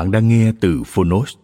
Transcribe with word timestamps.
Bạn 0.00 0.10
đang 0.10 0.28
nghe 0.28 0.52
từ 0.60 0.82
Phonos. 0.86 1.34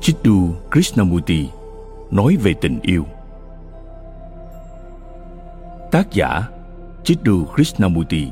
Chiddu 0.00 0.54
Krishnamurti 0.70 1.48
nói 2.10 2.36
về 2.42 2.54
tình 2.60 2.80
yêu. 2.82 3.04
Tác 5.90 6.12
giả 6.12 6.48
Chiddu 7.04 7.44
Krishnamurti 7.54 8.28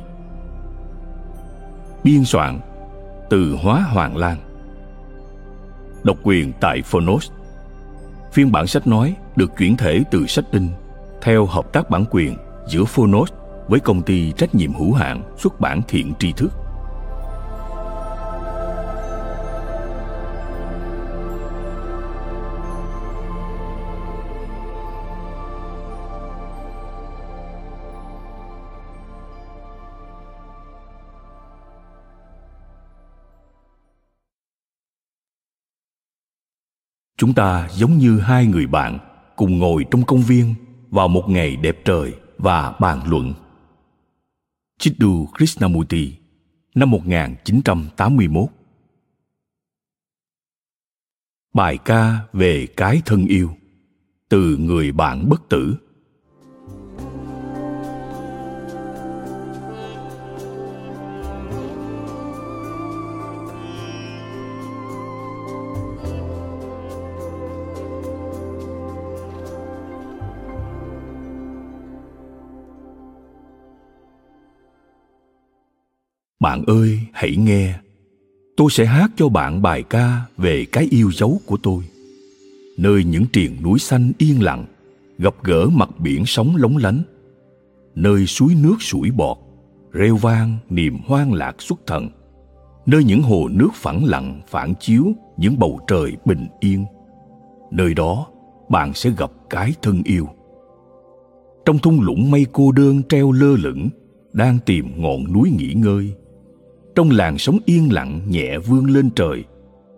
Biên 2.05 2.25
soạn 2.25 2.61
Từ 3.31 3.57
Hóa 3.63 3.81
Hoàng 3.81 4.17
Lan 4.17 4.37
Độc 6.05 6.17
quyền 6.23 6.53
tại 6.61 6.83
Phonos 6.83 7.31
Phiên 8.33 8.53
bản 8.53 8.67
sách 8.67 8.87
nói 8.87 9.17
được 9.37 9.53
chuyển 9.59 9.77
thể 9.77 10.03
từ 10.11 10.27
sách 10.27 10.45
in 10.51 10.69
theo 11.23 11.47
hợp 11.47 11.73
tác 11.73 11.91
bản 11.91 12.05
quyền 12.11 12.37
giữa 12.67 12.85
Phonos 12.85 13.33
với 13.69 13.81
công 13.81 14.03
ty 14.03 14.33
trách 14.33 14.55
nhiệm 14.55 14.75
hữu 14.75 14.93
hạn 14.93 15.23
xuất 15.39 15.61
bản 15.61 15.81
thiện 15.89 16.13
tri 16.19 16.33
thức. 16.33 16.53
Chúng 37.19 37.35
ta 37.35 37.69
giống 37.73 37.99
như 37.99 38.19
hai 38.19 38.47
người 38.47 38.67
bạn 38.67 38.99
cùng 39.37 39.59
ngồi 39.59 39.85
trong 39.91 40.03
công 40.03 40.23
viên 40.23 40.55
vào 40.91 41.09
một 41.09 41.25
ngày 41.29 41.57
đẹp 41.57 41.85
trời 41.85 42.15
và 42.39 42.77
bàn 42.81 43.01
luận. 43.07 43.35
Chiddu 44.79 45.27
Krishnamurti, 45.37 46.17
năm 46.75 46.91
1981 46.91 48.49
Bài 51.55 51.79
ca 51.85 52.19
về 52.33 52.67
cái 52.77 53.03
thân 53.07 53.27
yêu 53.27 53.51
từ 54.29 54.57
người 54.57 54.93
bạn 54.93 55.29
bất 55.29 55.49
tử 55.49 55.77
bạn 76.47 76.65
ơi, 76.67 77.01
hãy 77.13 77.37
nghe. 77.37 77.75
Tôi 78.57 78.71
sẽ 78.71 78.85
hát 78.85 79.11
cho 79.17 79.29
bạn 79.29 79.63
bài 79.63 79.83
ca 79.83 80.21
về 80.37 80.65
cái 80.73 80.89
yêu 80.91 81.13
dấu 81.13 81.41
của 81.47 81.57
tôi. 81.63 81.85
Nơi 82.79 83.05
những 83.05 83.25
triền 83.33 83.57
núi 83.63 83.79
xanh 83.79 84.13
yên 84.19 84.43
lặng, 84.43 84.65
gặp 85.19 85.35
gỡ 85.43 85.67
mặt 85.67 86.01
biển 86.01 86.23
sóng 86.27 86.57
lóng 86.57 86.77
lánh. 86.77 87.03
Nơi 87.95 88.27
suối 88.27 88.55
nước 88.63 88.77
sủi 88.81 89.11
bọt, 89.11 89.37
reo 89.93 90.17
vang 90.17 90.59
niềm 90.71 90.99
hoang 91.07 91.33
lạc 91.33 91.63
xuất 91.63 91.87
thần. 91.87 92.09
Nơi 92.87 93.05
những 93.05 93.23
hồ 93.23 93.49
nước 93.49 93.71
phẳng 93.75 94.05
lặng 94.05 94.41
phản 94.49 94.75
chiếu 94.81 95.05
những 95.37 95.59
bầu 95.59 95.81
trời 95.89 96.13
bình 96.25 96.47
yên. 96.61 96.85
Nơi 97.71 97.95
đó, 97.95 98.27
bạn 98.69 98.95
sẽ 98.95 99.11
gặp 99.11 99.31
cái 99.51 99.73
thân 99.83 100.03
yêu. 100.05 100.29
Trong 101.65 101.79
thung 101.79 102.01
lũng 102.01 102.31
mây 102.31 102.47
cô 102.53 102.73
đơn 102.73 103.03
treo 103.09 103.33
lơ 103.33 103.57
lửng, 103.57 103.89
đang 104.33 104.59
tìm 104.67 105.03
ngọn 105.03 105.33
núi 105.33 105.51
nghỉ 105.51 105.73
ngơi 105.75 106.15
trong 106.97 107.11
làn 107.11 107.39
sóng 107.39 107.59
yên 107.65 107.93
lặng, 107.93 108.21
nhẹ 108.29 108.59
vươn 108.59 108.85
lên 108.85 109.11
trời. 109.17 109.45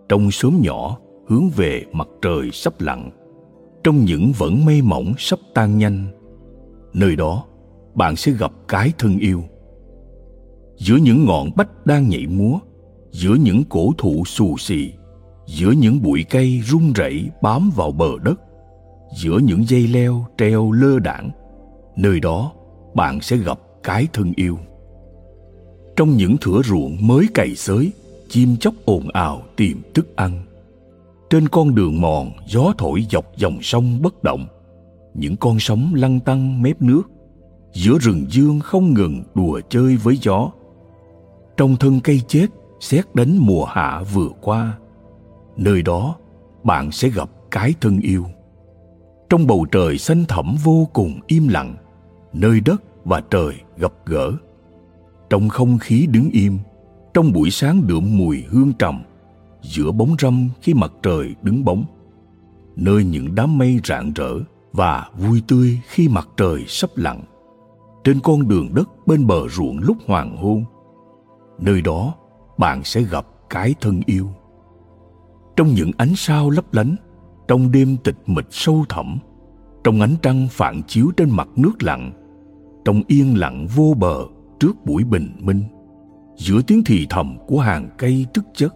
Trong 0.08 0.30
xóm 0.30 0.60
nhỏ, 0.62 0.98
hướng 1.28 1.48
về 1.56 1.84
mặt 1.92 2.08
trời 2.22 2.50
sắp 2.52 2.74
lặn. 2.78 3.10
Trong 3.84 4.04
những 4.04 4.32
vẫn 4.38 4.64
mây 4.64 4.82
mỏng 4.82 5.12
sắp 5.18 5.38
tan 5.54 5.78
nhanh. 5.78 6.06
Nơi 6.92 7.16
đó, 7.16 7.44
bạn 7.94 8.16
sẽ 8.16 8.32
gặp 8.32 8.52
cái 8.68 8.92
thân 8.98 9.18
yêu. 9.18 9.42
Giữa 10.76 10.96
những 10.96 11.24
ngọn 11.24 11.50
bách 11.56 11.86
đang 11.86 12.08
nhảy 12.08 12.26
múa, 12.26 12.58
giữa 13.10 13.34
những 13.34 13.64
cổ 13.64 13.92
thụ 13.98 14.22
xù 14.26 14.56
xì, 14.58 14.92
giữa 15.46 15.70
những 15.70 16.02
bụi 16.02 16.24
cây 16.30 16.60
rung 16.64 16.92
rẩy 16.92 17.30
bám 17.42 17.70
vào 17.76 17.92
bờ 17.92 18.10
đất, 18.24 18.40
giữa 19.16 19.38
những 19.38 19.68
dây 19.68 19.88
leo 19.88 20.26
treo 20.38 20.72
lơ 20.72 20.98
đảng, 20.98 21.30
nơi 21.96 22.20
đó 22.20 22.52
bạn 22.94 23.20
sẽ 23.20 23.36
gặp 23.36 23.58
cái 23.82 24.06
thân 24.12 24.32
yêu 24.36 24.58
trong 25.98 26.16
những 26.16 26.36
thửa 26.40 26.62
ruộng 26.64 26.96
mới 27.00 27.26
cày 27.34 27.54
xới, 27.54 27.92
chim 28.28 28.56
chóc 28.56 28.74
ồn 28.84 29.08
ào 29.08 29.42
tìm 29.56 29.82
thức 29.94 30.16
ăn. 30.16 30.42
Trên 31.30 31.48
con 31.48 31.74
đường 31.74 32.00
mòn, 32.00 32.30
gió 32.46 32.72
thổi 32.78 33.06
dọc 33.10 33.36
dòng 33.36 33.58
sông 33.62 34.02
bất 34.02 34.22
động. 34.22 34.46
Những 35.14 35.36
con 35.36 35.56
sóng 35.60 35.94
lăn 35.94 36.20
tăn 36.20 36.62
mép 36.62 36.82
nước. 36.82 37.02
Giữa 37.72 37.98
rừng 37.98 38.26
dương 38.30 38.60
không 38.60 38.94
ngừng 38.94 39.22
đùa 39.34 39.60
chơi 39.68 39.96
với 39.96 40.18
gió. 40.22 40.50
Trong 41.56 41.76
thân 41.76 42.00
cây 42.00 42.22
chết, 42.28 42.46
xét 42.80 43.14
đánh 43.14 43.36
mùa 43.38 43.64
hạ 43.64 44.02
vừa 44.14 44.28
qua. 44.40 44.78
Nơi 45.56 45.82
đó, 45.82 46.16
bạn 46.64 46.92
sẽ 46.92 47.08
gặp 47.08 47.30
cái 47.50 47.74
thân 47.80 48.00
yêu. 48.00 48.24
Trong 49.28 49.46
bầu 49.46 49.66
trời 49.70 49.98
xanh 49.98 50.24
thẳm 50.28 50.56
vô 50.64 50.88
cùng 50.92 51.20
im 51.26 51.48
lặng, 51.48 51.76
nơi 52.32 52.60
đất 52.60 52.82
và 53.04 53.22
trời 53.30 53.54
gặp 53.76 53.92
gỡ 54.06 54.32
trong 55.30 55.48
không 55.48 55.78
khí 55.78 56.06
đứng 56.06 56.30
im, 56.30 56.58
trong 57.14 57.32
buổi 57.32 57.50
sáng 57.50 57.86
đượm 57.86 58.18
mùi 58.18 58.44
hương 58.48 58.72
trầm, 58.72 59.02
giữa 59.62 59.92
bóng 59.92 60.16
râm 60.18 60.48
khi 60.62 60.74
mặt 60.74 60.92
trời 61.02 61.34
đứng 61.42 61.64
bóng, 61.64 61.84
nơi 62.76 63.04
những 63.04 63.34
đám 63.34 63.58
mây 63.58 63.80
rạng 63.84 64.12
rỡ 64.14 64.38
và 64.72 65.10
vui 65.18 65.42
tươi 65.48 65.80
khi 65.88 66.08
mặt 66.08 66.28
trời 66.36 66.64
sắp 66.66 66.90
lặn. 66.94 67.20
Trên 68.04 68.20
con 68.20 68.48
đường 68.48 68.68
đất 68.74 68.88
bên 69.06 69.26
bờ 69.26 69.48
ruộng 69.48 69.78
lúc 69.78 69.96
hoàng 70.06 70.36
hôn, 70.36 70.64
nơi 71.58 71.82
đó 71.82 72.14
bạn 72.58 72.84
sẽ 72.84 73.02
gặp 73.02 73.26
cái 73.50 73.74
thân 73.80 74.00
yêu. 74.06 74.28
Trong 75.56 75.68
những 75.68 75.90
ánh 75.96 76.12
sao 76.16 76.50
lấp 76.50 76.74
lánh, 76.74 76.96
trong 77.48 77.72
đêm 77.72 77.96
tịch 78.04 78.16
mịch 78.26 78.46
sâu 78.50 78.84
thẳm, 78.88 79.18
trong 79.84 80.00
ánh 80.00 80.14
trăng 80.22 80.48
phản 80.50 80.82
chiếu 80.86 81.10
trên 81.16 81.30
mặt 81.30 81.48
nước 81.56 81.82
lặng 81.82 82.12
trong 82.88 83.02
yên 83.06 83.38
lặng 83.38 83.66
vô 83.76 83.94
bờ 83.98 84.24
trước 84.60 84.84
buổi 84.84 85.04
bình 85.04 85.36
minh, 85.38 85.64
giữa 86.36 86.62
tiếng 86.66 86.84
thì 86.84 87.06
thầm 87.10 87.38
của 87.46 87.60
hàng 87.60 87.88
cây 87.98 88.26
thức 88.34 88.44
chất 88.54 88.74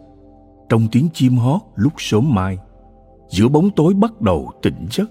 trong 0.69 0.89
tiếng 0.93 1.09
chim 1.15 1.37
hót 1.37 1.61
lúc 1.75 1.93
sớm 1.99 2.35
mai, 2.35 2.59
giữa 3.31 3.49
bóng 3.49 3.71
tối 3.71 3.95
bắt 3.95 4.21
đầu 4.21 4.53
tỉnh 4.63 4.87
giấc, 4.91 5.11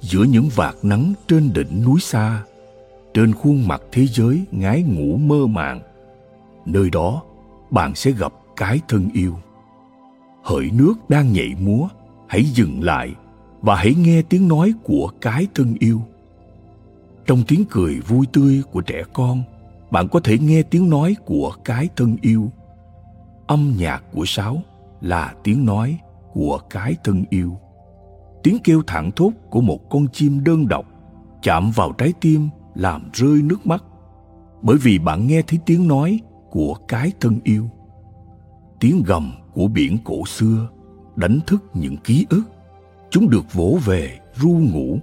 giữa 0.00 0.24
những 0.24 0.48
vạt 0.54 0.74
nắng 0.82 1.12
trên 1.28 1.52
đỉnh 1.54 1.84
núi 1.84 2.00
xa, 2.00 2.42
trên 3.14 3.32
khuôn 3.34 3.68
mặt 3.68 3.82
thế 3.92 4.06
giới 4.06 4.44
ngái 4.50 4.82
ngủ 4.82 5.16
mơ 5.16 5.46
màng, 5.46 5.80
nơi 6.66 6.90
đó 6.90 7.22
bạn 7.70 7.94
sẽ 7.94 8.10
gặp 8.10 8.32
cái 8.56 8.80
thân 8.88 9.08
yêu. 9.14 9.36
Hỡi 10.42 10.70
nước 10.72 10.94
đang 11.08 11.32
nhảy 11.32 11.54
múa, 11.60 11.88
hãy 12.28 12.44
dừng 12.44 12.82
lại 12.82 13.14
và 13.60 13.74
hãy 13.76 13.94
nghe 13.94 14.22
tiếng 14.22 14.48
nói 14.48 14.72
của 14.82 15.10
cái 15.20 15.46
thân 15.54 15.74
yêu. 15.78 16.02
Trong 17.26 17.42
tiếng 17.48 17.64
cười 17.70 18.00
vui 18.00 18.26
tươi 18.32 18.62
của 18.72 18.80
trẻ 18.80 19.02
con 19.12 19.42
bạn 19.90 20.08
có 20.08 20.20
thể 20.20 20.38
nghe 20.38 20.62
tiếng 20.62 20.90
nói 20.90 21.16
của 21.24 21.52
cái 21.64 21.88
thân 21.96 22.16
yêu. 22.20 22.50
Âm 23.46 23.74
nhạc 23.78 24.02
của 24.12 24.24
sáo 24.26 24.62
là 25.00 25.34
tiếng 25.44 25.64
nói 25.64 25.98
của 26.32 26.60
cái 26.70 26.96
thân 27.04 27.24
yêu. 27.30 27.56
Tiếng 28.42 28.58
kêu 28.64 28.82
thẳng 28.86 29.10
thốt 29.16 29.32
của 29.50 29.60
một 29.60 29.90
con 29.90 30.08
chim 30.12 30.44
đơn 30.44 30.68
độc 30.68 30.86
chạm 31.42 31.70
vào 31.70 31.92
trái 31.92 32.12
tim 32.20 32.48
làm 32.74 33.10
rơi 33.12 33.42
nước 33.42 33.66
mắt. 33.66 33.84
Bởi 34.62 34.76
vì 34.82 34.98
bạn 34.98 35.26
nghe 35.26 35.42
thấy 35.42 35.58
tiếng 35.66 35.88
nói 35.88 36.20
của 36.50 36.74
cái 36.88 37.12
thân 37.20 37.38
yêu. 37.44 37.70
Tiếng 38.80 39.02
gầm 39.06 39.32
của 39.54 39.68
biển 39.68 39.98
cổ 40.04 40.26
xưa 40.26 40.68
đánh 41.16 41.40
thức 41.46 41.64
những 41.74 41.96
ký 41.96 42.26
ức. 42.30 42.42
Chúng 43.10 43.30
được 43.30 43.52
vỗ 43.52 43.78
về, 43.84 44.18
ru 44.34 44.50
ngủ 44.50 44.98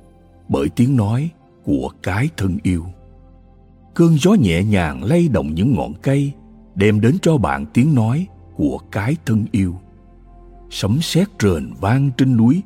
bởi 0.49 0.69
tiếng 0.69 0.95
nói 0.95 1.29
của 1.63 1.89
cái 2.03 2.29
thân 2.37 2.57
yêu 2.63 2.85
cơn 3.97 4.17
gió 4.17 4.33
nhẹ 4.33 4.63
nhàng 4.63 5.03
lay 5.03 5.27
động 5.27 5.53
những 5.53 5.75
ngọn 5.75 5.93
cây, 6.01 6.31
đem 6.75 7.01
đến 7.01 7.17
cho 7.21 7.37
bạn 7.37 7.65
tiếng 7.73 7.95
nói 7.95 8.27
của 8.55 8.77
cái 8.91 9.15
thân 9.25 9.45
yêu. 9.51 9.75
Sấm 10.69 10.99
sét 11.01 11.27
rền 11.39 11.73
vang 11.81 12.11
trên 12.17 12.37
núi, 12.37 12.61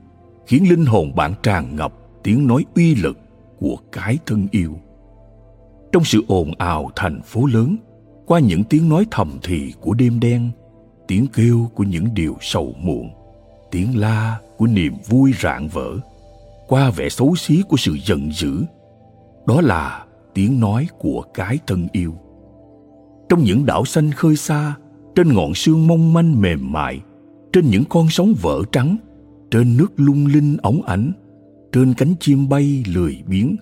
khiến 0.48 0.70
linh 0.70 0.86
hồn 0.86 1.16
bạn 1.16 1.34
tràn 1.44 1.76
ngập 1.76 1.94
tiếng 2.24 2.48
nói 2.48 2.66
uy 2.76 2.96
lực 2.96 3.20
của 3.60 3.76
cái 3.92 4.18
thân 4.26 4.48
yêu. 4.52 4.78
Trong 5.92 6.04
sự 6.04 6.24
ồn 6.28 6.52
ào 6.58 6.92
thành 6.96 7.22
phố 7.22 7.46
lớn, 7.46 7.78
qua 8.26 8.40
những 8.40 8.64
tiếng 8.64 8.90
nói 8.90 9.06
thầm 9.12 9.40
thì 9.44 9.74
của 9.82 9.94
đêm 9.94 10.20
đen, 10.20 10.50
tiếng 11.08 11.28
kêu 11.34 11.70
của 11.76 11.84
những 11.84 12.14
điều 12.14 12.38
sầu 12.42 12.76
muộn, 12.82 13.10
tiếng 13.72 13.98
la 13.98 14.40
của 14.58 14.68
niềm 14.68 14.94
vui 15.10 15.34
rạng 15.42 15.68
vỡ, 15.68 15.98
qua 16.68 16.90
vẻ 16.90 17.10
xấu 17.10 17.36
xí 17.36 17.62
của 17.70 17.78
sự 17.78 17.98
giận 18.06 18.32
dữ, 18.32 18.64
đó 19.46 19.62
là 19.62 20.06
tiếng 20.34 20.60
nói 20.60 20.88
của 21.00 21.24
cái 21.34 21.60
thân 21.68 21.88
yêu. 21.92 22.14
Trong 23.30 23.44
những 23.44 23.66
đảo 23.66 23.86
xanh 23.86 24.12
khơi 24.12 24.36
xa, 24.36 24.76
trên 25.16 25.34
ngọn 25.34 25.54
sương 25.54 25.88
mong 25.88 26.14
manh 26.14 26.42
mềm 26.42 26.72
mại, 26.72 27.02
trên 27.54 27.66
những 27.70 27.84
con 27.90 28.08
sóng 28.10 28.34
vỡ 28.42 28.62
trắng, 28.72 28.98
trên 29.52 29.78
nước 29.78 29.92
lung 29.96 30.26
linh 30.26 30.58
óng 30.62 30.82
ánh, 30.82 31.12
trên 31.72 31.94
cánh 31.94 32.14
chim 32.20 32.50
bay 32.50 32.84
lười 32.88 33.24
biếng, 33.28 33.56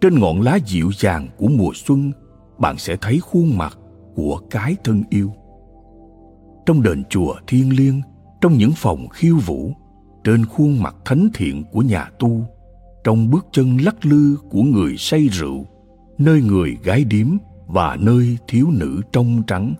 trên 0.00 0.18
ngọn 0.20 0.40
lá 0.40 0.58
dịu 0.66 0.90
dàng 0.98 1.28
của 1.36 1.48
mùa 1.48 1.70
xuân, 1.74 2.12
bạn 2.58 2.78
sẽ 2.78 2.96
thấy 3.00 3.18
khuôn 3.18 3.58
mặt 3.58 3.78
của 4.14 4.40
cái 4.50 4.76
thân 4.84 5.02
yêu. 5.10 5.32
Trong 6.66 6.82
đền 6.82 7.02
chùa 7.10 7.34
thiêng 7.46 7.76
liêng, 7.76 8.02
trong 8.40 8.58
những 8.58 8.72
phòng 8.76 9.08
khiêu 9.08 9.36
vũ, 9.36 9.72
trên 10.24 10.46
khuôn 10.46 10.82
mặt 10.82 10.96
thánh 11.04 11.28
thiện 11.34 11.64
của 11.72 11.82
nhà 11.82 12.10
tu, 12.18 12.44
trong 13.04 13.30
bước 13.30 13.46
chân 13.52 13.76
lắc 13.76 14.06
lư 14.06 14.36
của 14.50 14.62
người 14.62 14.96
say 14.98 15.28
rượu 15.28 15.66
nơi 16.18 16.40
người 16.40 16.76
gái 16.82 17.04
điếm 17.04 17.26
và 17.66 17.96
nơi 18.00 18.38
thiếu 18.48 18.70
nữ 18.70 19.00
trong 19.12 19.42
trắng, 19.46 19.74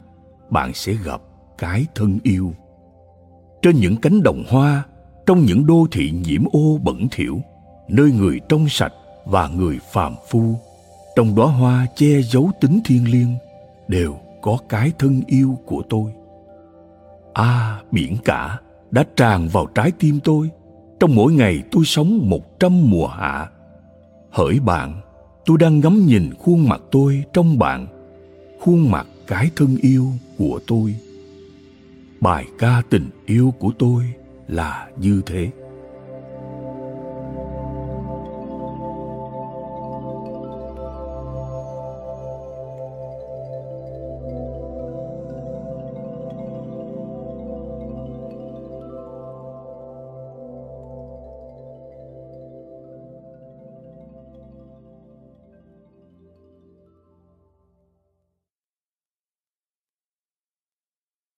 bạn 0.51 0.75
sẽ 0.75 0.93
gặp 1.05 1.21
cái 1.59 1.87
thân 1.95 2.19
yêu. 2.23 2.53
Trên 3.63 3.77
những 3.77 3.97
cánh 3.97 4.23
đồng 4.23 4.45
hoa, 4.49 4.85
trong 5.27 5.45
những 5.45 5.67
đô 5.67 5.87
thị 5.93 6.11
nhiễm 6.11 6.45
ô 6.53 6.79
bẩn 6.83 7.09
thỉu, 7.11 7.41
nơi 7.89 8.11
người 8.11 8.41
trong 8.49 8.69
sạch 8.69 8.93
và 9.25 9.49
người 9.49 9.79
phàm 9.93 10.15
phu, 10.29 10.55
trong 11.17 11.35
đóa 11.35 11.47
hoa 11.47 11.87
che 11.97 12.23
giấu 12.23 12.51
tính 12.61 12.81
thiêng 12.85 13.13
liêng, 13.13 13.35
đều 13.89 14.17
có 14.43 14.59
cái 14.69 14.93
thân 14.99 15.23
yêu 15.27 15.59
của 15.67 15.83
tôi. 15.91 16.13
À 17.35 17.83
biển 17.91 18.17
cả 18.25 18.61
đã 18.91 19.05
tràn 19.17 19.49
vào 19.49 19.67
trái 19.67 19.93
tim 19.99 20.21
tôi. 20.25 20.51
Trong 21.01 21.15
mỗi 21.15 21.33
ngày 21.33 21.63
tôi 21.71 21.85
sống 21.85 22.31
một 22.31 22.61
trăm 22.61 22.91
mùa 22.91 23.07
hạ. 23.07 23.49
Hỡi 24.31 24.61
bạn 24.61 25.01
tôi 25.47 25.59
đang 25.59 25.81
ngắm 25.81 26.07
nhìn 26.07 26.35
khuôn 26.39 26.69
mặt 26.69 26.81
tôi 26.91 27.25
trong 27.33 27.59
bạn, 27.59 27.87
khuôn 28.61 28.91
mặt 28.91 29.07
cái 29.27 29.51
thân 29.57 29.77
yêu 29.83 30.13
của 30.39 30.61
tôi. 30.67 30.95
Bài 32.21 32.47
ca 32.59 32.83
tình 32.91 33.11
yêu 33.27 33.55
của 33.59 33.71
tôi 33.79 34.05
là 34.49 34.89
như 35.01 35.23
thế. 35.27 35.51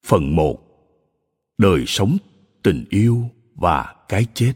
Phần 0.08 0.36
1 0.36 0.58
Đời 1.58 1.84
sống, 1.86 2.16
tình 2.62 2.84
yêu 2.90 3.22
và 3.54 3.94
cái 4.08 4.26
chết. 4.34 4.52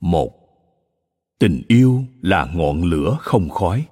Một. 0.00 0.32
Tình 1.38 1.62
yêu 1.68 2.04
là 2.22 2.48
ngọn 2.54 2.82
lửa 2.82 3.16
không 3.20 3.48
khói. 3.48 3.86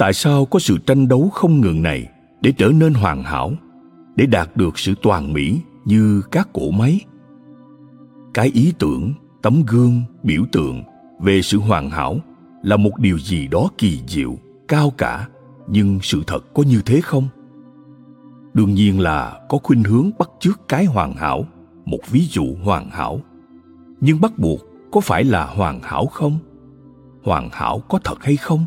Tại 0.00 0.12
sao 0.12 0.44
có 0.44 0.58
sự 0.58 0.78
tranh 0.86 1.08
đấu 1.08 1.30
không 1.34 1.60
ngừng 1.60 1.82
này 1.82 2.08
để 2.40 2.52
trở 2.58 2.68
nên 2.68 2.94
hoàn 2.94 3.22
hảo, 3.22 3.52
để 4.16 4.26
đạt 4.26 4.56
được 4.56 4.78
sự 4.78 4.94
toàn 5.02 5.32
mỹ 5.32 5.60
như 5.84 6.22
các 6.30 6.48
cỗ 6.52 6.70
máy? 6.70 7.00
Cái 8.34 8.50
ý 8.54 8.72
tưởng, 8.78 9.12
tấm 9.42 9.62
gương, 9.66 10.02
biểu 10.22 10.42
tượng 10.52 10.82
về 11.20 11.42
sự 11.42 11.58
hoàn 11.58 11.90
hảo 11.90 12.18
là 12.62 12.76
một 12.76 12.98
điều 12.98 13.18
gì 13.18 13.48
đó 13.48 13.68
kỳ 13.78 14.00
diệu, 14.06 14.36
cao 14.68 14.92
cả, 14.98 15.28
nhưng 15.68 15.98
sự 16.02 16.22
thật 16.26 16.54
có 16.54 16.62
như 16.62 16.82
thế 16.86 17.00
không? 17.00 17.28
Đương 18.54 18.74
nhiên 18.74 19.00
là 19.00 19.40
có 19.48 19.58
khuynh 19.62 19.84
hướng 19.84 20.10
bắt 20.18 20.30
chước 20.40 20.68
cái 20.68 20.84
hoàn 20.84 21.14
hảo, 21.14 21.44
một 21.84 22.00
ví 22.10 22.26
dụ 22.30 22.46
hoàn 22.64 22.90
hảo. 22.90 23.20
Nhưng 24.00 24.20
bắt 24.20 24.38
buộc 24.38 24.60
có 24.92 25.00
phải 25.00 25.24
là 25.24 25.46
hoàn 25.46 25.80
hảo 25.82 26.06
không? 26.06 26.38
Hoàn 27.24 27.48
hảo 27.52 27.82
có 27.88 27.98
thật 28.04 28.24
hay 28.24 28.36
không? 28.36 28.64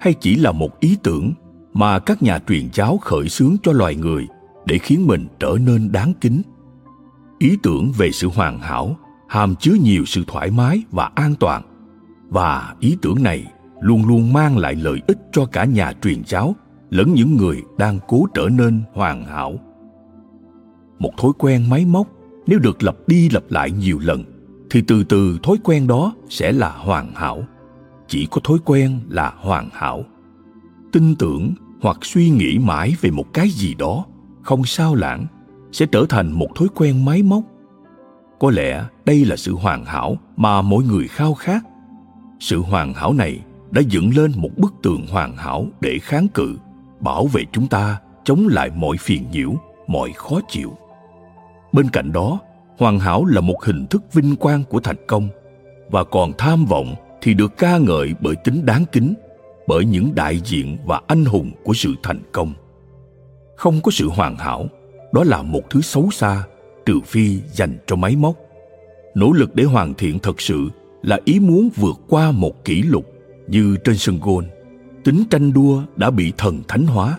Hay 0.00 0.14
chỉ 0.14 0.36
là 0.36 0.52
một 0.52 0.80
ý 0.80 0.96
tưởng 1.02 1.32
mà 1.72 1.98
các 1.98 2.22
nhà 2.22 2.38
truyền 2.48 2.68
giáo 2.72 2.98
khởi 2.98 3.28
xướng 3.28 3.56
cho 3.62 3.72
loài 3.72 3.94
người 3.94 4.26
để 4.66 4.78
khiến 4.78 5.06
mình 5.06 5.26
trở 5.40 5.56
nên 5.66 5.92
đáng 5.92 6.12
kính? 6.20 6.42
Ý 7.38 7.56
tưởng 7.62 7.92
về 7.98 8.12
sự 8.12 8.28
hoàn 8.28 8.58
hảo 8.58 8.96
hàm 9.28 9.54
chứa 9.56 9.74
nhiều 9.82 10.04
sự 10.06 10.24
thoải 10.26 10.50
mái 10.50 10.82
và 10.90 11.10
an 11.14 11.34
toàn, 11.40 11.62
và 12.28 12.74
ý 12.80 12.96
tưởng 13.02 13.22
này 13.22 13.44
luôn 13.80 14.06
luôn 14.06 14.32
mang 14.32 14.58
lại 14.58 14.74
lợi 14.74 15.00
ích 15.06 15.18
cho 15.32 15.46
cả 15.46 15.64
nhà 15.64 15.92
truyền 16.02 16.22
giáo 16.26 16.54
lẫn 16.90 17.14
những 17.14 17.36
người 17.36 17.62
đang 17.78 17.98
cố 18.08 18.26
trở 18.34 18.48
nên 18.52 18.82
hoàn 18.92 19.24
hảo. 19.24 19.54
Một 20.98 21.10
thói 21.18 21.32
quen 21.38 21.68
máy 21.68 21.84
móc 21.84 22.06
nếu 22.46 22.58
được 22.58 22.82
lặp 22.82 22.96
đi 23.06 23.30
lặp 23.30 23.42
lại 23.50 23.70
nhiều 23.70 23.98
lần 23.98 24.24
thì 24.70 24.82
từ 24.82 25.04
từ 25.04 25.38
thói 25.42 25.56
quen 25.64 25.86
đó 25.86 26.14
sẽ 26.28 26.52
là 26.52 26.70
hoàn 26.70 27.12
hảo 27.14 27.44
chỉ 28.08 28.26
có 28.30 28.40
thói 28.44 28.58
quen 28.64 29.00
là 29.08 29.32
hoàn 29.36 29.68
hảo. 29.72 30.04
Tin 30.92 31.16
tưởng 31.16 31.54
hoặc 31.80 31.98
suy 32.02 32.30
nghĩ 32.30 32.58
mãi 32.58 32.94
về 33.00 33.10
một 33.10 33.32
cái 33.32 33.48
gì 33.48 33.74
đó, 33.74 34.04
không 34.42 34.64
sao 34.64 34.94
lãng, 34.94 35.26
sẽ 35.72 35.86
trở 35.92 36.06
thành 36.08 36.32
một 36.32 36.48
thói 36.54 36.68
quen 36.74 37.04
máy 37.04 37.22
móc. 37.22 37.42
Có 38.38 38.50
lẽ 38.50 38.84
đây 39.04 39.24
là 39.24 39.36
sự 39.36 39.54
hoàn 39.54 39.84
hảo 39.84 40.16
mà 40.36 40.62
mỗi 40.62 40.84
người 40.84 41.08
khao 41.08 41.34
khát. 41.34 41.64
Sự 42.40 42.60
hoàn 42.60 42.94
hảo 42.94 43.12
này 43.12 43.40
đã 43.70 43.82
dựng 43.88 44.16
lên 44.16 44.32
một 44.36 44.50
bức 44.56 44.74
tường 44.82 45.06
hoàn 45.10 45.36
hảo 45.36 45.66
để 45.80 45.98
kháng 46.02 46.28
cự, 46.28 46.56
bảo 47.00 47.26
vệ 47.26 47.42
chúng 47.52 47.66
ta 47.66 48.00
chống 48.24 48.48
lại 48.48 48.70
mọi 48.76 48.96
phiền 48.96 49.24
nhiễu, 49.32 49.54
mọi 49.86 50.12
khó 50.16 50.40
chịu. 50.48 50.76
Bên 51.72 51.90
cạnh 51.90 52.12
đó, 52.12 52.38
hoàn 52.78 52.98
hảo 52.98 53.24
là 53.24 53.40
một 53.40 53.64
hình 53.64 53.86
thức 53.86 54.02
vinh 54.12 54.36
quang 54.36 54.64
của 54.64 54.80
thành 54.80 55.06
công 55.06 55.28
và 55.90 56.04
còn 56.04 56.32
tham 56.38 56.64
vọng 56.64 56.94
thì 57.22 57.34
được 57.34 57.56
ca 57.58 57.78
ngợi 57.78 58.14
bởi 58.20 58.36
tính 58.36 58.66
đáng 58.66 58.84
kính, 58.92 59.14
bởi 59.66 59.84
những 59.84 60.14
đại 60.14 60.40
diện 60.44 60.78
và 60.84 61.00
anh 61.06 61.24
hùng 61.24 61.50
của 61.64 61.74
sự 61.74 61.94
thành 62.02 62.20
công. 62.32 62.54
Không 63.56 63.80
có 63.82 63.90
sự 63.90 64.08
hoàn 64.08 64.36
hảo, 64.36 64.66
đó 65.12 65.24
là 65.24 65.42
một 65.42 65.70
thứ 65.70 65.80
xấu 65.80 66.10
xa, 66.10 66.42
trừ 66.86 67.00
phi 67.06 67.38
dành 67.52 67.78
cho 67.86 67.96
máy 67.96 68.16
móc. 68.16 68.36
Nỗ 69.14 69.32
lực 69.32 69.54
để 69.54 69.64
hoàn 69.64 69.94
thiện 69.94 70.18
thật 70.18 70.40
sự 70.40 70.68
là 71.02 71.18
ý 71.24 71.40
muốn 71.40 71.68
vượt 71.76 71.96
qua 72.08 72.30
một 72.30 72.64
kỷ 72.64 72.82
lục 72.82 73.06
như 73.48 73.76
trên 73.84 73.96
sân 73.96 74.18
gôn. 74.22 74.44
Tính 75.04 75.24
tranh 75.30 75.52
đua 75.52 75.82
đã 75.96 76.10
bị 76.10 76.32
thần 76.36 76.62
thánh 76.68 76.86
hóa. 76.86 77.18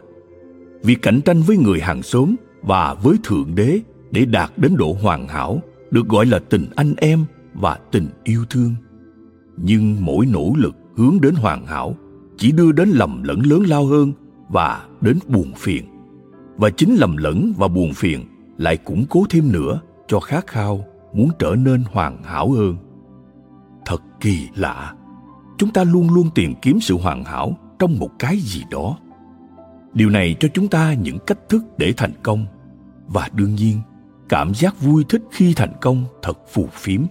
Việc 0.84 1.02
cạnh 1.02 1.22
tranh 1.22 1.42
với 1.42 1.58
người 1.58 1.80
hàng 1.80 2.04
xóm 2.04 2.36
và 2.62 2.94
với 2.94 3.18
thượng 3.24 3.56
đế 3.56 3.80
để 4.12 4.26
đạt 4.26 4.52
đến 4.58 4.76
độ 4.78 4.98
hoàn 5.02 5.28
hảo 5.28 5.62
được 5.92 6.08
gọi 6.08 6.26
là 6.26 6.40
tình 6.50 6.66
anh 6.76 6.94
em 6.98 7.26
và 7.54 7.80
tình 7.92 8.08
yêu 8.24 8.46
thương 8.50 8.76
nhưng 9.58 9.96
mỗi 10.00 10.26
nỗ 10.26 10.54
lực 10.56 10.76
hướng 10.96 11.22
đến 11.22 11.36
hoàn 11.36 11.66
hảo 11.66 11.96
chỉ 12.38 12.52
đưa 12.52 12.72
đến 12.72 12.90
lầm 12.90 13.24
lẫn 13.24 13.40
lớn 13.40 13.64
lao 13.68 13.86
hơn 13.86 14.12
và 14.50 14.86
đến 15.02 15.20
buồn 15.28 15.52
phiền. 15.58 15.86
Và 16.58 16.70
chính 16.70 16.96
lầm 16.96 17.18
lẫn 17.18 17.54
và 17.58 17.68
buồn 17.68 17.94
phiền 17.94 18.26
lại 18.58 18.78
củng 18.78 19.06
cố 19.10 19.26
thêm 19.30 19.52
nữa 19.52 19.80
cho 20.08 20.20
khát 20.20 20.48
khao 20.48 20.86
muốn 21.14 21.30
trở 21.40 21.56
nên 21.56 21.84
hoàn 21.92 22.24
hảo 22.24 22.52
hơn. 22.52 22.78
Thật 23.86 24.02
kỳ 24.20 24.48
lạ, 24.56 24.94
chúng 25.58 25.72
ta 25.72 25.84
luôn 25.84 26.14
luôn 26.14 26.30
tìm 26.36 26.54
kiếm 26.62 26.80
sự 26.82 26.98
hoàn 26.98 27.24
hảo 27.24 27.58
trong 27.80 28.00
một 28.00 28.10
cái 28.20 28.38
gì 28.38 28.64
đó. 28.72 28.98
Điều 29.94 30.10
này 30.10 30.36
cho 30.40 30.48
chúng 30.54 30.68
ta 30.68 30.94
những 30.94 31.18
cách 31.28 31.50
thức 31.50 31.64
để 31.78 31.94
thành 31.98 32.14
công. 32.24 32.46
Và 33.08 33.30
đương 33.34 33.56
nhiên, 33.56 33.82
cảm 34.30 34.54
giác 34.54 34.82
vui 34.82 35.06
thích 35.10 35.24
khi 35.32 35.54
thành 35.54 35.74
công 35.82 36.06
thật 36.22 36.38
phù 36.52 36.68
phiếm 36.72 37.02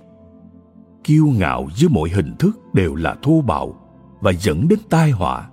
kiêu 1.07 1.27
ngạo 1.27 1.69
dưới 1.75 1.89
mọi 1.89 2.09
hình 2.09 2.35
thức 2.39 2.59
đều 2.75 2.95
là 2.95 3.17
thô 3.23 3.41
bạo 3.41 3.75
và 4.21 4.33
dẫn 4.33 4.69
đến 4.69 4.79
tai 4.91 5.11
họa. 5.11 5.49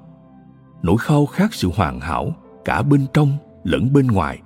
Nỗi 0.81 0.97
khao 0.99 1.25
khát 1.25 1.53
sự 1.53 1.69
hoàn 1.75 1.99
hảo 1.99 2.35
cả 2.65 2.81
bên 2.81 3.05
trong 3.13 3.37
lẫn 3.63 3.93
bên 3.93 4.07
ngoài 4.07 4.41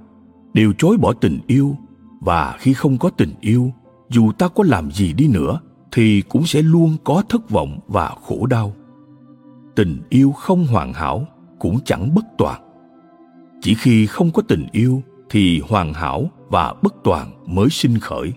đều 0.54 0.74
chối 0.78 0.98
bỏ 0.98 1.14
tình 1.14 1.40
yêu, 1.48 1.76
và 2.20 2.56
khi 2.60 2.74
không 2.74 2.98
có 2.98 3.10
tình 3.10 3.34
yêu, 3.42 3.72
dù 4.10 4.32
ta 4.32 4.48
có 4.48 4.64
làm 4.68 4.92
gì 4.92 5.14
đi 5.14 5.28
nữa 5.28 5.60
thì 5.92 6.22
cũng 6.22 6.46
sẽ 6.46 6.62
luôn 6.62 6.98
có 7.04 7.24
thất 7.30 7.50
vọng 7.50 7.80
và 7.88 8.16
khổ 8.28 8.46
đau. 8.46 8.74
Tình 9.76 10.02
yêu 10.10 10.32
không 10.32 10.68
hoàn 10.68 10.94
hảo 10.94 11.26
cũng 11.60 11.80
chẳng 11.86 12.16
bất 12.16 12.26
toàn. 12.38 12.62
Chỉ 13.62 13.76
khi 13.76 14.06
không 14.06 14.32
có 14.32 14.42
tình 14.48 14.68
yêu 14.72 15.02
thì 15.30 15.62
hoàn 15.70 15.94
hảo 15.94 16.30
và 16.50 16.74
bất 16.84 16.96
toàn 17.04 17.32
mới 17.46 17.70
sinh 17.70 18.00
khởi 18.00 18.34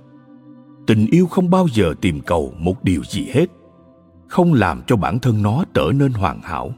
tình 0.91 1.07
yêu 1.11 1.27
không 1.27 1.51
bao 1.51 1.67
giờ 1.73 1.95
tìm 2.01 2.21
cầu 2.21 2.53
một 2.59 2.85
điều 2.85 3.05
gì 3.05 3.27
hết, 3.33 3.47
không 4.29 4.55
làm 4.55 4.83
cho 4.87 4.97
bản 4.97 5.19
thân 5.19 5.43
nó 5.43 5.65
trở 5.75 5.91
nên 5.95 6.13
hoàn 6.13 6.41
hảo. 6.43 6.73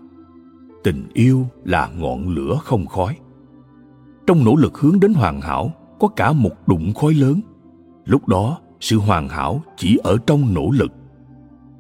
Tình 0.85 1.09
yêu 1.15 1.47
là 1.65 1.89
ngọn 1.97 2.29
lửa 2.29 2.59
không 2.65 2.87
khói. 2.87 3.17
Trong 4.27 4.45
nỗ 4.45 4.57
lực 4.57 4.79
hướng 4.79 5.01
đến 5.01 5.15
hoàn 5.15 5.41
hảo, 5.41 5.73
có 6.01 6.09
cả 6.09 6.33
một 6.33 6.51
đụng 6.69 6.95
khói 6.95 7.15
lớn. 7.15 7.41
Lúc 8.05 8.29
đó, 8.29 8.59
sự 8.81 8.99
hoàn 8.99 9.29
hảo 9.29 9.63
chỉ 9.77 9.99
ở 10.05 10.17
trong 10.27 10.55
nỗ 10.55 10.71
lực. 10.71 10.93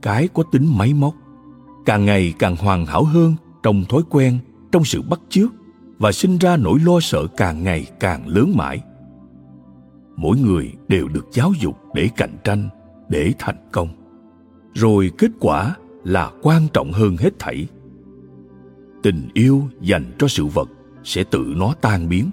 Cái 0.02 0.28
có 0.28 0.42
tính 0.52 0.78
máy 0.78 0.94
móc, 0.94 1.14
càng 1.86 2.04
ngày 2.04 2.34
càng 2.38 2.56
hoàn 2.56 2.86
hảo 2.86 3.04
hơn 3.04 3.34
trong 3.62 3.84
thói 3.84 4.02
quen, 4.10 4.38
trong 4.72 4.84
sự 4.84 5.02
bắt 5.02 5.20
chước 5.28 5.50
và 5.98 6.12
sinh 6.12 6.38
ra 6.38 6.56
nỗi 6.56 6.78
lo 6.84 7.00
sợ 7.00 7.26
càng 7.36 7.64
ngày 7.64 7.86
càng 8.00 8.28
lớn 8.28 8.52
mãi 8.56 8.82
mỗi 10.16 10.38
người 10.38 10.72
đều 10.88 11.08
được 11.08 11.26
giáo 11.32 11.52
dục 11.60 11.78
để 11.94 12.08
cạnh 12.16 12.36
tranh, 12.44 12.68
để 13.08 13.32
thành 13.38 13.68
công. 13.72 13.88
Rồi 14.74 15.10
kết 15.18 15.30
quả 15.40 15.76
là 16.04 16.30
quan 16.42 16.62
trọng 16.72 16.92
hơn 16.92 17.16
hết 17.16 17.38
thảy. 17.38 17.66
Tình 19.02 19.28
yêu 19.34 19.68
dành 19.80 20.04
cho 20.18 20.28
sự 20.28 20.46
vật 20.46 20.68
sẽ 21.04 21.24
tự 21.24 21.54
nó 21.56 21.74
tan 21.80 22.08
biến. 22.08 22.30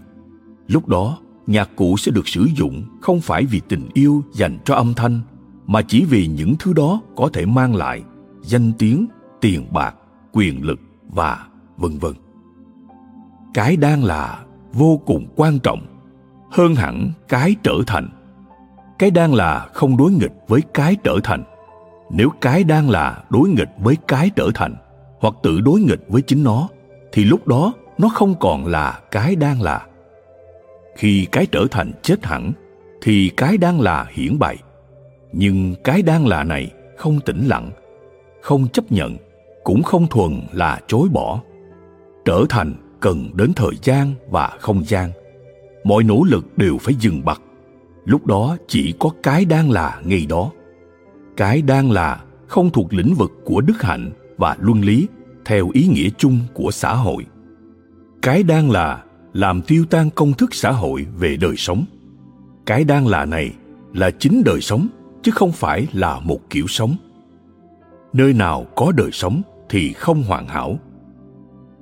Lúc 0.67 0.87
đó, 0.87 1.17
nhạc 1.47 1.69
cụ 1.75 1.97
sẽ 1.97 2.11
được 2.11 2.27
sử 2.27 2.47
dụng 2.55 2.83
không 3.01 3.21
phải 3.21 3.45
vì 3.45 3.61
tình 3.67 3.89
yêu 3.93 4.23
dành 4.33 4.57
cho 4.65 4.75
âm 4.75 4.93
thanh, 4.93 5.21
mà 5.67 5.81
chỉ 5.81 6.05
vì 6.05 6.27
những 6.27 6.55
thứ 6.59 6.73
đó 6.73 7.01
có 7.15 7.29
thể 7.33 7.45
mang 7.45 7.75
lại 7.75 8.03
danh 8.41 8.71
tiếng, 8.77 9.07
tiền 9.41 9.73
bạc, 9.73 9.95
quyền 10.31 10.65
lực 10.65 10.79
và 11.09 11.47
vân 11.77 11.97
vân. 11.97 12.13
Cái 13.53 13.77
đang 13.77 14.03
là 14.03 14.45
vô 14.73 15.01
cùng 15.05 15.27
quan 15.35 15.59
trọng 15.59 15.98
hơn 16.51 16.75
hẳn 16.75 17.11
cái 17.27 17.55
trở 17.63 17.75
thành. 17.87 18.09
Cái 18.99 19.11
đang 19.11 19.33
là 19.33 19.67
không 19.73 19.97
đối 19.97 20.11
nghịch 20.11 20.33
với 20.47 20.61
cái 20.73 20.95
trở 21.03 21.19
thành. 21.23 21.43
Nếu 22.09 22.29
cái 22.41 22.63
đang 22.63 22.89
là 22.89 23.23
đối 23.29 23.49
nghịch 23.49 23.69
với 23.77 23.95
cái 24.07 24.31
trở 24.35 24.49
thành, 24.55 24.75
hoặc 25.19 25.33
tự 25.43 25.61
đối 25.61 25.79
nghịch 25.79 26.01
với 26.07 26.21
chính 26.21 26.43
nó, 26.43 26.67
thì 27.11 27.23
lúc 27.23 27.47
đó 27.47 27.73
nó 27.97 28.09
không 28.09 28.35
còn 28.39 28.65
là 28.65 28.99
cái 29.11 29.35
đang 29.35 29.61
là. 29.61 29.85
Khi 30.95 31.27
cái 31.31 31.45
trở 31.45 31.65
thành 31.71 31.91
chết 32.01 32.25
hẳn, 32.25 32.51
thì 33.01 33.31
cái 33.37 33.57
đang 33.57 33.81
là 33.81 34.05
hiển 34.11 34.39
bày. 34.39 34.57
Nhưng 35.31 35.75
cái 35.83 36.01
đang 36.01 36.27
là 36.27 36.43
này 36.43 36.71
không 36.97 37.19
tĩnh 37.19 37.47
lặng, 37.47 37.71
không 38.41 38.67
chấp 38.67 38.91
nhận, 38.91 39.17
cũng 39.63 39.83
không 39.83 40.07
thuần 40.07 40.41
là 40.51 40.79
chối 40.87 41.09
bỏ. 41.09 41.41
Trở 42.25 42.43
thành 42.49 42.73
cần 42.99 43.29
đến 43.33 43.53
thời 43.55 43.73
gian 43.81 44.13
và 44.29 44.57
không 44.59 44.83
gian 44.85 45.11
mọi 45.89 46.03
nỗ 46.03 46.23
lực 46.23 46.57
đều 46.57 46.77
phải 46.77 46.95
dừng 46.99 47.25
bặt. 47.25 47.41
Lúc 48.05 48.25
đó 48.25 48.57
chỉ 48.67 48.93
có 48.99 49.09
cái 49.23 49.45
đang 49.45 49.71
là 49.71 50.01
ngay 50.05 50.25
đó. 50.29 50.51
Cái 51.37 51.61
đang 51.61 51.91
là 51.91 52.23
không 52.47 52.69
thuộc 52.69 52.93
lĩnh 52.93 53.13
vực 53.13 53.31
của 53.45 53.61
đức 53.61 53.81
hạnh 53.81 54.11
và 54.37 54.57
luân 54.59 54.81
lý, 54.81 55.07
theo 55.45 55.69
ý 55.73 55.87
nghĩa 55.87 56.09
chung 56.17 56.39
của 56.53 56.71
xã 56.71 56.93
hội. 56.93 57.25
Cái 58.21 58.43
đang 58.43 58.71
là 58.71 59.03
làm 59.33 59.61
tiêu 59.61 59.85
tan 59.89 60.09
công 60.09 60.33
thức 60.33 60.53
xã 60.53 60.71
hội 60.71 61.05
về 61.17 61.37
đời 61.37 61.55
sống. 61.57 61.85
Cái 62.65 62.83
đang 62.83 63.07
là 63.07 63.25
này 63.25 63.51
là 63.93 64.11
chính 64.11 64.43
đời 64.45 64.61
sống, 64.61 64.87
chứ 65.23 65.31
không 65.31 65.51
phải 65.51 65.87
là 65.93 66.19
một 66.19 66.39
kiểu 66.49 66.67
sống. 66.67 66.95
Nơi 68.13 68.33
nào 68.33 68.65
có 68.75 68.91
đời 68.91 69.11
sống 69.11 69.41
thì 69.69 69.93
không 69.93 70.23
hoàn 70.23 70.47
hảo. 70.47 70.79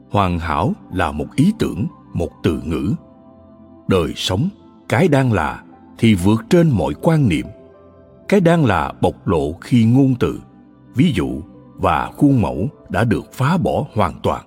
Hoàn 0.10 0.40
hảo 0.40 0.74
là 0.94 1.12
một 1.12 1.28
ý 1.36 1.54
tưởng, 1.60 1.88
một 2.14 2.30
từ 2.44 2.62
ngữ 2.66 2.94
đời 3.88 4.13
sống, 4.15 4.50
cái 4.89 5.08
đang 5.08 5.34
là 5.34 5.63
thì 5.98 6.15
vượt 6.15 6.46
trên 6.50 6.70
mọi 6.70 6.94
quan 7.01 7.29
niệm. 7.29 7.46
Cái 8.27 8.39
đang 8.39 8.65
là 8.65 8.94
bộc 9.01 9.27
lộ 9.27 9.53
khi 9.62 9.86
ngôn 9.86 10.15
từ, 10.20 10.41
ví 10.96 11.12
dụ, 11.15 11.41
và 11.75 12.12
khuôn 12.17 12.41
mẫu 12.41 12.70
đã 12.89 13.03
được 13.03 13.34
phá 13.34 13.58
bỏ 13.58 13.86
hoàn 13.94 14.13
toàn. 14.24 14.46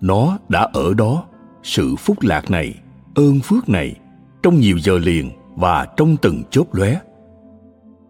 Nó 0.00 0.38
đã 0.48 0.68
ở 0.72 0.94
đó, 0.94 1.24
sự 1.62 1.96
phúc 1.96 2.16
lạc 2.20 2.50
này, 2.50 2.74
ơn 3.14 3.40
phước 3.40 3.68
này, 3.68 3.94
trong 4.42 4.60
nhiều 4.60 4.78
giờ 4.78 4.98
liền 4.98 5.30
và 5.56 5.86
trong 5.96 6.16
từng 6.22 6.42
chớp 6.50 6.74
lóe. 6.74 7.00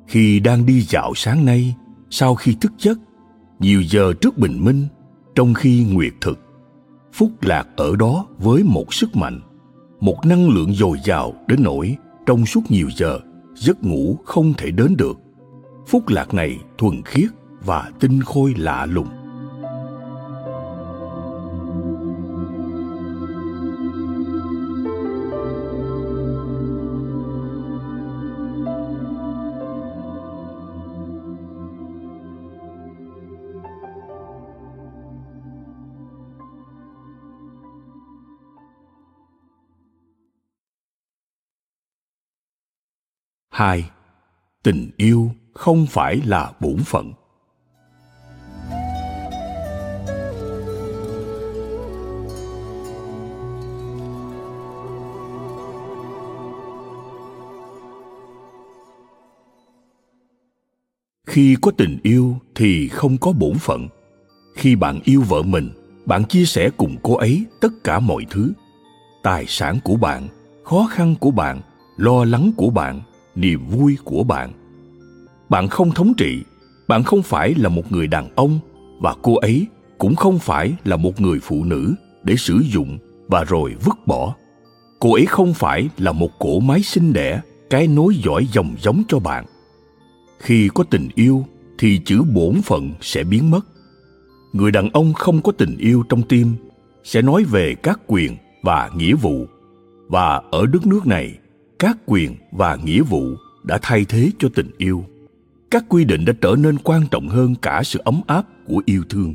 Khi 0.06 0.40
đang 0.40 0.66
đi 0.66 0.80
dạo 0.80 1.12
sáng 1.14 1.44
nay, 1.44 1.74
sau 2.10 2.34
khi 2.34 2.56
thức 2.60 2.72
giấc, 2.78 2.98
nhiều 3.58 3.82
giờ 3.82 4.12
trước 4.20 4.38
bình 4.38 4.64
minh, 4.64 4.86
trong 5.34 5.54
khi 5.54 5.84
nguyệt 5.92 6.12
thực, 6.20 6.38
phúc 7.12 7.30
lạc 7.42 7.68
ở 7.76 7.96
đó 7.96 8.26
với 8.38 8.62
một 8.62 8.94
sức 8.94 9.16
mạnh 9.16 9.40
một 10.04 10.26
năng 10.26 10.48
lượng 10.48 10.72
dồi 10.72 10.98
dào 11.04 11.34
đến 11.46 11.62
nỗi 11.62 11.96
trong 12.26 12.46
suốt 12.46 12.60
nhiều 12.68 12.88
giờ, 12.96 13.18
giấc 13.54 13.84
ngủ 13.84 14.18
không 14.24 14.54
thể 14.54 14.70
đến 14.70 14.94
được. 14.98 15.18
Phúc 15.86 16.08
lạc 16.08 16.34
này 16.34 16.58
thuần 16.78 17.02
khiết 17.04 17.30
và 17.64 17.90
tinh 18.00 18.20
khôi 18.20 18.54
lạ 18.56 18.86
lùng. 18.86 19.06
Hai, 43.54 43.90
tình 44.62 44.90
yêu 44.96 45.30
không 45.54 45.86
phải 45.86 46.20
là 46.24 46.52
bổn 46.60 46.76
phận. 46.76 47.12
Khi 61.26 61.56
có 61.62 61.70
tình 61.78 61.98
yêu 62.02 62.36
thì 62.54 62.88
không 62.88 63.18
có 63.18 63.32
bổn 63.32 63.54
phận. 63.58 63.88
Khi 64.54 64.76
bạn 64.76 65.00
yêu 65.04 65.22
vợ 65.28 65.42
mình, 65.42 65.70
bạn 66.06 66.24
chia 66.24 66.44
sẻ 66.44 66.70
cùng 66.76 66.96
cô 67.02 67.16
ấy 67.16 67.44
tất 67.60 67.72
cả 67.84 68.00
mọi 68.00 68.26
thứ. 68.30 68.52
Tài 69.22 69.46
sản 69.46 69.78
của 69.84 69.96
bạn, 69.96 70.28
khó 70.64 70.88
khăn 70.90 71.14
của 71.20 71.30
bạn, 71.30 71.60
lo 71.96 72.24
lắng 72.24 72.52
của 72.56 72.70
bạn 72.70 73.02
niềm 73.34 73.66
vui 73.68 73.98
của 74.04 74.24
bạn. 74.24 74.52
Bạn 75.48 75.68
không 75.68 75.90
thống 75.90 76.12
trị, 76.16 76.42
bạn 76.88 77.02
không 77.02 77.22
phải 77.22 77.54
là 77.54 77.68
một 77.68 77.92
người 77.92 78.06
đàn 78.06 78.28
ông, 78.34 78.58
và 79.00 79.14
cô 79.22 79.36
ấy 79.36 79.66
cũng 79.98 80.14
không 80.14 80.38
phải 80.38 80.74
là 80.84 80.96
một 80.96 81.20
người 81.20 81.38
phụ 81.42 81.64
nữ 81.64 81.94
để 82.22 82.36
sử 82.36 82.58
dụng 82.72 82.98
và 83.28 83.44
rồi 83.44 83.74
vứt 83.84 84.06
bỏ. 84.06 84.34
Cô 85.00 85.14
ấy 85.14 85.26
không 85.26 85.54
phải 85.54 85.88
là 85.98 86.12
một 86.12 86.38
cỗ 86.38 86.60
máy 86.60 86.82
sinh 86.82 87.12
đẻ 87.12 87.40
cái 87.70 87.86
nối 87.86 88.14
dõi 88.24 88.46
dòng 88.52 88.74
giống 88.82 89.02
cho 89.08 89.18
bạn. 89.18 89.44
Khi 90.38 90.68
có 90.74 90.84
tình 90.84 91.08
yêu, 91.14 91.44
thì 91.78 92.00
chữ 92.04 92.22
bổn 92.22 92.62
phận 92.62 92.92
sẽ 93.00 93.24
biến 93.24 93.50
mất. 93.50 93.66
Người 94.52 94.70
đàn 94.70 94.90
ông 94.90 95.12
không 95.12 95.42
có 95.42 95.52
tình 95.52 95.76
yêu 95.76 96.02
trong 96.08 96.22
tim 96.22 96.54
sẽ 97.04 97.22
nói 97.22 97.44
về 97.44 97.74
các 97.74 98.00
quyền 98.06 98.36
và 98.62 98.90
nghĩa 98.96 99.14
vụ. 99.14 99.46
Và 100.08 100.42
ở 100.50 100.66
đất 100.66 100.86
nước 100.86 101.06
này 101.06 101.38
các 101.78 101.96
quyền 102.06 102.36
và 102.52 102.76
nghĩa 102.84 103.02
vụ 103.02 103.22
đã 103.62 103.78
thay 103.82 104.04
thế 104.04 104.30
cho 104.38 104.48
tình 104.54 104.70
yêu 104.78 105.04
các 105.70 105.84
quy 105.88 106.04
định 106.04 106.24
đã 106.24 106.32
trở 106.40 106.56
nên 106.58 106.78
quan 106.84 107.02
trọng 107.10 107.28
hơn 107.28 107.54
cả 107.62 107.82
sự 107.84 108.00
ấm 108.04 108.20
áp 108.26 108.46
của 108.66 108.82
yêu 108.86 109.02
thương 109.10 109.34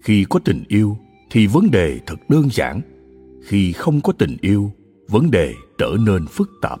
khi 0.00 0.24
có 0.30 0.40
tình 0.44 0.64
yêu 0.68 0.96
thì 1.30 1.46
vấn 1.46 1.70
đề 1.70 1.98
thật 2.06 2.16
đơn 2.28 2.48
giản 2.52 2.80
khi 3.44 3.72
không 3.72 4.00
có 4.00 4.12
tình 4.12 4.36
yêu 4.40 4.72
vấn 5.08 5.30
đề 5.30 5.54
trở 5.78 5.96
nên 6.06 6.26
phức 6.26 6.50
tạp 6.62 6.80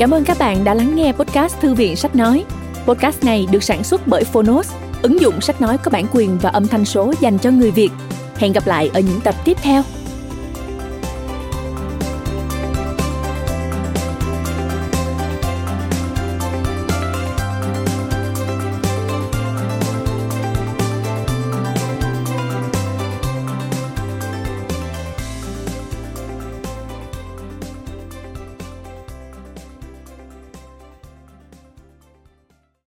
Cảm 0.00 0.10
ơn 0.10 0.24
các 0.24 0.38
bạn 0.38 0.64
đã 0.64 0.74
lắng 0.74 0.96
nghe 0.96 1.12
podcast 1.12 1.60
Thư 1.60 1.74
viện 1.74 1.96
Sách 1.96 2.16
Nói. 2.16 2.44
Podcast 2.86 3.24
này 3.24 3.46
được 3.50 3.62
sản 3.62 3.84
xuất 3.84 4.06
bởi 4.06 4.24
Phonos, 4.24 4.72
ứng 5.02 5.20
dụng 5.20 5.40
sách 5.40 5.60
nói 5.60 5.78
có 5.78 5.90
bản 5.90 6.06
quyền 6.12 6.38
và 6.38 6.50
âm 6.50 6.66
thanh 6.66 6.84
số 6.84 7.12
dành 7.20 7.38
cho 7.38 7.50
người 7.50 7.70
Việt. 7.70 7.90
Hẹn 8.36 8.52
gặp 8.52 8.66
lại 8.66 8.90
ở 8.94 9.00
những 9.00 9.20
tập 9.20 9.34
tiếp 9.44 9.56
theo. 9.62 9.82